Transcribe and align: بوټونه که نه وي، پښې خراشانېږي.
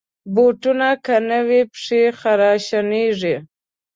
بوټونه 0.33 0.89
که 1.05 1.15
نه 1.29 1.39
وي، 1.47 1.61
پښې 1.71 2.01
خراشانېږي. 2.19 3.35